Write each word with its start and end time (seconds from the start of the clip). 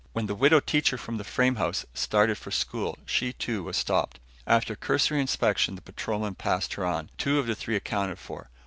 When 0.13 0.25
the 0.25 0.33
widow 0.33 0.59
teacher 0.59 0.97
from 0.97 1.17
the 1.17 1.23
frame 1.23 1.57
house, 1.57 1.85
started 1.93 2.39
for 2.39 2.49
school, 2.49 2.97
she 3.05 3.33
too, 3.33 3.61
was 3.63 3.77
stopped. 3.77 4.19
After 4.47 4.73
a 4.73 4.75
cursory 4.75 5.21
inspection 5.21 5.75
the 5.75 5.83
patrolman 5.83 6.33
passed 6.33 6.73
her 6.73 6.83
on. 6.87 7.11
Two 7.19 7.37
of 7.37 7.45
the 7.45 7.53
three 7.53 7.75
accounted 7.75 8.17
for. 8.17 8.49